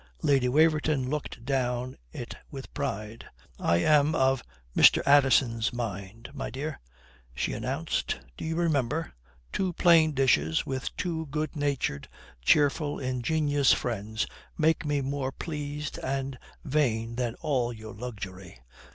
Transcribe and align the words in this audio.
Lady 0.23 0.49
Waverton 0.49 1.11
looked 1.11 1.45
down 1.45 1.95
it 2.11 2.33
with 2.49 2.73
pride. 2.73 3.25
"I 3.59 3.75
am 3.77 4.15
of 4.15 4.41
Mr. 4.75 5.03
Addison's 5.05 5.71
mind, 5.71 6.31
my 6.33 6.49
dear," 6.49 6.79
she 7.35 7.53
announced. 7.53 8.19
"Do 8.35 8.43
you 8.43 8.55
remember? 8.55 9.13
'Two 9.53 9.73
plain 9.73 10.13
dishes 10.13 10.65
with 10.65 10.97
two 10.97 11.27
good 11.27 11.55
natured, 11.55 12.07
cheerful, 12.43 12.97
ingenious 12.97 13.73
friends 13.73 14.25
make 14.57 14.83
me 14.87 15.01
more 15.01 15.31
pleased 15.31 15.99
and 15.99 16.39
vain 16.65 17.15
than 17.15 17.35
all 17.41 17.71
your 17.71 17.93
luxury.'" 17.93 18.59